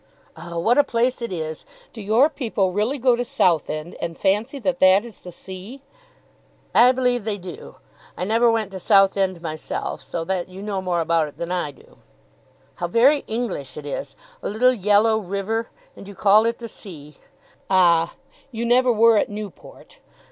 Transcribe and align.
"Oh, 0.35 0.57
what 0.57 0.79
a 0.79 0.83
place 0.83 1.21
it 1.21 1.31
is! 1.31 1.63
Do 1.93 2.01
your 2.01 2.27
people 2.27 2.73
really 2.73 2.97
go 2.97 3.15
to 3.15 3.23
Southend 3.23 3.93
and 4.01 4.17
fancy 4.17 4.57
that 4.57 4.79
that 4.79 5.05
is 5.05 5.19
the 5.19 5.31
sea?" 5.31 5.83
"I 6.73 6.91
believe 6.91 7.23
they 7.23 7.37
do. 7.37 7.75
I 8.17 8.23
never 8.25 8.49
went 8.51 8.71
to 8.71 8.79
Southend 8.79 9.43
myself, 9.43 10.01
so 10.01 10.23
that 10.23 10.49
you 10.49 10.63
know 10.63 10.81
more 10.81 11.01
about 11.01 11.27
it 11.27 11.37
than 11.37 11.51
I 11.51 11.69
do." 11.69 11.99
"How 12.77 12.87
very 12.87 13.19
English 13.27 13.77
it 13.77 13.85
is, 13.85 14.15
a 14.41 14.49
little 14.49 14.73
yellow 14.73 15.19
river, 15.19 15.69
and 15.95 16.07
you 16.07 16.15
call 16.15 16.47
it 16.47 16.57
the 16.57 16.67
sea! 16.67 17.17
Ah; 17.69 18.15
you 18.51 18.65
never 18.65 18.91
were 18.91 19.17
at 19.19 19.29
Newport!" 19.29 19.99